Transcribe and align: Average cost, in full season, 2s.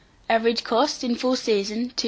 Average 0.27 0.63
cost, 0.63 1.03
in 1.03 1.13
full 1.13 1.35
season, 1.35 1.89
2s. 1.91 1.99